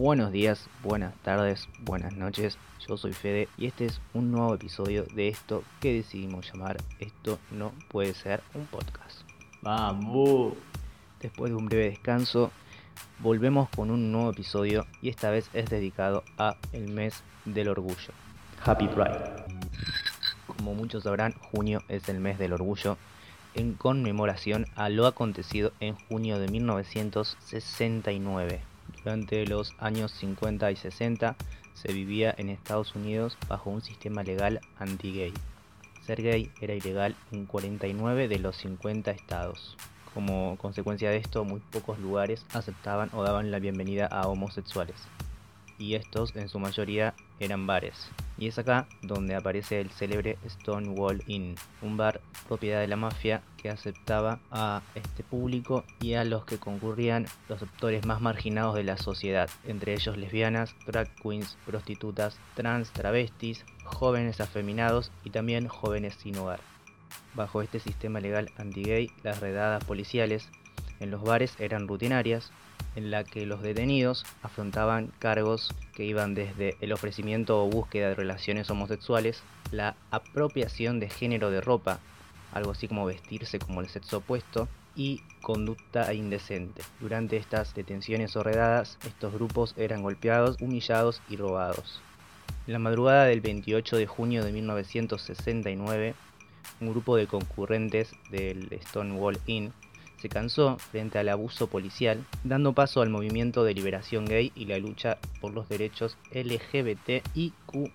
[0.00, 2.56] Buenos días, buenas tardes, buenas noches.
[2.88, 7.38] Yo soy Fede y este es un nuevo episodio de esto que decidimos llamar Esto
[7.50, 9.20] no puede ser un podcast.
[9.60, 10.54] Vamos.
[11.20, 12.50] Después de un breve descanso,
[13.18, 18.14] volvemos con un nuevo episodio y esta vez es dedicado a el mes del orgullo.
[18.64, 19.44] Happy Pride.
[20.46, 22.96] Como muchos sabrán, junio es el mes del orgullo
[23.52, 28.62] en conmemoración a lo acontecido en junio de 1969.
[29.04, 31.36] Durante los años 50 y 60
[31.74, 35.32] se vivía en Estados Unidos bajo un sistema legal anti-gay.
[36.04, 39.76] Ser gay era ilegal en 49 de los 50 estados.
[40.12, 44.96] Como consecuencia de esto, muy pocos lugares aceptaban o daban la bienvenida a homosexuales.
[45.78, 48.10] Y estos en su mayoría eran bares.
[48.38, 53.42] Y es acá donde aparece el célebre Stonewall Inn, un bar propiedad de la mafia
[53.56, 58.84] que aceptaba a este público y a los que concurrían los sectores más marginados de
[58.84, 66.14] la sociedad, entre ellos lesbianas, drag queens, prostitutas, trans, travestis, jóvenes afeminados y también jóvenes
[66.14, 66.60] sin hogar.
[67.34, 70.48] Bajo este sistema legal anti-gay, las redadas policiales
[71.00, 72.50] en los bares eran rutinarias,
[72.96, 78.14] en la que los detenidos afrontaban cargos que iban desde el ofrecimiento o búsqueda de
[78.14, 79.42] relaciones homosexuales,
[79.72, 82.00] la apropiación de género de ropa,
[82.52, 86.82] algo así como vestirse como el sexo opuesto, y conducta indecente.
[87.00, 92.02] Durante estas detenciones o redadas, estos grupos eran golpeados, humillados y robados.
[92.66, 96.14] En la madrugada del 28 de junio de 1969,
[96.80, 99.72] un grupo de concurrentes del Stonewall Inn
[100.20, 104.78] se cansó frente al abuso policial, dando paso al movimiento de liberación gay y la
[104.78, 107.90] lucha por los derechos LGBTIQ,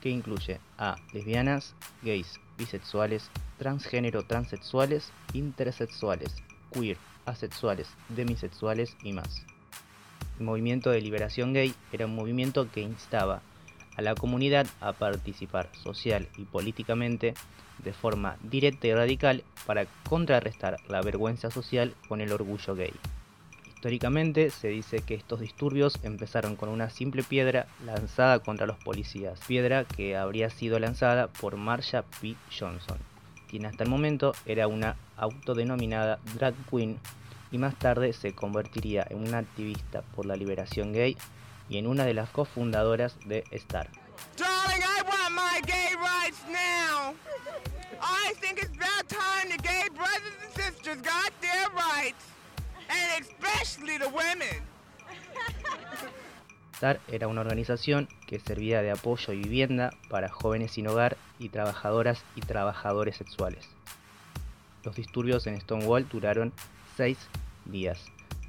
[0.00, 6.34] que incluye a lesbianas, gays, bisexuales, transgénero transexuales, intersexuales,
[6.72, 9.46] queer, asexuales, demisexuales y más.
[10.38, 13.42] El movimiento de liberación gay era un movimiento que instaba
[13.98, 17.34] a la comunidad a participar social y políticamente
[17.82, 22.92] de forma directa y radical para contrarrestar la vergüenza social con el orgullo gay.
[23.66, 29.40] Históricamente se dice que estos disturbios empezaron con una simple piedra lanzada contra los policías,
[29.46, 32.36] piedra que habría sido lanzada por Marsha P.
[32.56, 32.98] Johnson,
[33.48, 36.98] quien hasta el momento era una autodenominada drag queen
[37.50, 41.16] y más tarde se convertiría en una activista por la liberación gay
[41.68, 43.88] y en una de las cofundadoras de Star.
[48.00, 52.24] I think it's about time the gay brothers and sisters got their rights,
[52.88, 54.62] and especially the women.
[56.76, 61.48] STAR era una organización que servía de apoyo y vivienda para jóvenes sin hogar y
[61.48, 63.68] trabajadoras y trabajadores sexuales.
[64.84, 66.52] Los disturbios en Stonewall duraron
[66.96, 67.18] seis
[67.64, 68.00] días,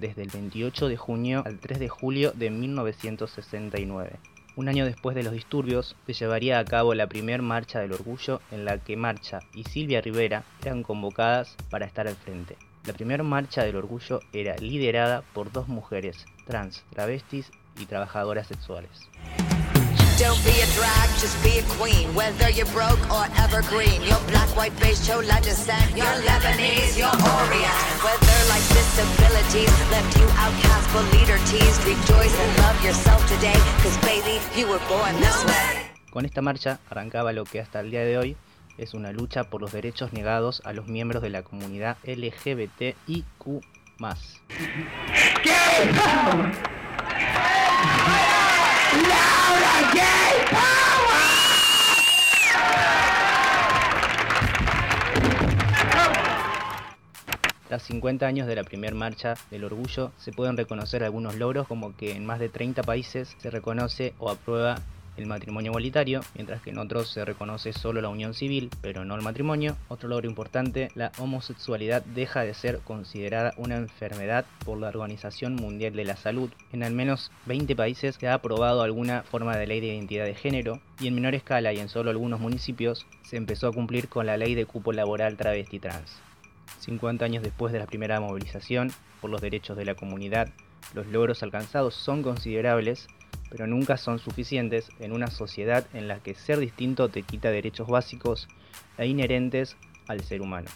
[0.00, 4.18] desde el 28 de junio al 3 de julio de 1969.
[4.56, 8.40] Un año después de los disturbios, se llevaría a cabo la primer Marcha del Orgullo
[8.50, 12.56] en la que Marcha y Silvia Rivera eran convocadas para estar al frente.
[12.84, 19.08] La primera Marcha del Orgullo era liderada por dos mujeres, trans, travestis y trabajadoras sexuales.
[20.18, 22.12] Don't be a drag, just be a queen.
[22.12, 27.78] Whether you're broke or evergreen, you're black, white, beige, chola descent, you're Lebanese, you're Orient.
[28.02, 33.96] Whether life's disabilities left you outcast but leader teased, rejoice and love yourself today, cause
[33.98, 35.86] baby, you were born this way.
[36.10, 38.36] Con esta marcha arrancaba lo que hasta el día de hoy
[38.76, 43.62] es una lucha por los derechos negados a los miembros de la comunidad LGBTIQ+.
[57.78, 61.96] Tras 50 años de la primera marcha del orgullo, se pueden reconocer algunos logros como
[61.96, 64.80] que en más de 30 países se reconoce o aprueba
[65.16, 69.14] el matrimonio igualitario, mientras que en otros se reconoce solo la unión civil, pero no
[69.14, 69.76] el matrimonio.
[69.86, 75.94] Otro logro importante, la homosexualidad deja de ser considerada una enfermedad por la Organización Mundial
[75.94, 76.50] de la Salud.
[76.72, 80.34] En al menos 20 países se ha aprobado alguna forma de ley de identidad de
[80.34, 84.26] género y en menor escala y en solo algunos municipios se empezó a cumplir con
[84.26, 86.27] la ley de cupo laboral travesti trans.
[86.80, 90.48] 50 años después de la primera movilización por los derechos de la comunidad,
[90.94, 93.08] los logros alcanzados son considerables
[93.50, 97.88] pero nunca son suficientes en una sociedad en la que ser distinto te quita derechos
[97.88, 98.48] básicos
[98.96, 99.76] e inherentes
[100.06, 100.68] al ser humano.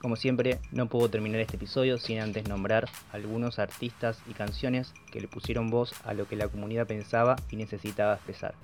[0.00, 5.20] Como siempre, no puedo terminar este episodio sin antes nombrar algunos artistas y canciones que
[5.20, 8.54] le pusieron voz a lo que la comunidad pensaba y necesitaba expresar.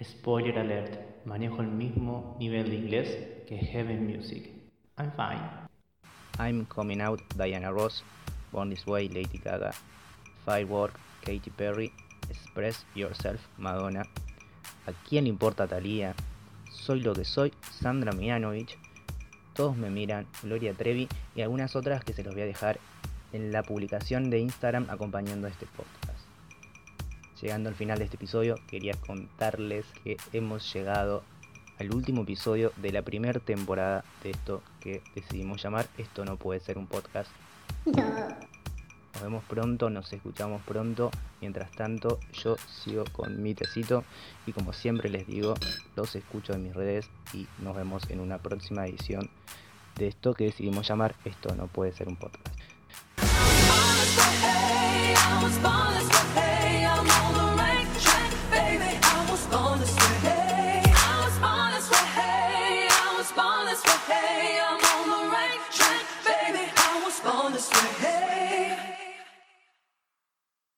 [0.00, 4.52] Spoiler alert, manejo el mismo nivel de inglés que Heaven Music.
[4.96, 5.68] I'm fine.
[6.38, 8.04] I'm Coming Out, Diana Ross,
[8.52, 9.72] Born This Way, Lady Gaga,
[10.44, 11.92] Firework, Katy Perry,
[12.30, 14.04] Express Yourself, Madonna,
[14.88, 16.14] ¿A quién le importa Thalía?
[16.70, 18.78] Soy lo que soy, Sandra Mianovich,
[19.58, 22.78] Todos me miran, Gloria Trevi y algunas otras que se los voy a dejar
[23.32, 26.20] en la publicación de Instagram acompañando este podcast.
[27.42, 31.24] Llegando al final de este episodio, quería contarles que hemos llegado
[31.80, 36.60] al último episodio de la primera temporada de esto que decidimos llamar Esto no puede
[36.60, 37.28] ser un podcast.
[39.14, 41.10] Nos vemos pronto, nos escuchamos pronto.
[41.40, 44.04] Mientras tanto, yo sigo con mi tecito
[44.46, 45.54] y como siempre les digo,
[45.96, 49.30] los escucho en mis redes y nos vemos en una próxima edición
[49.96, 52.54] de esto que decidimos llamar Esto no puede ser un podcast.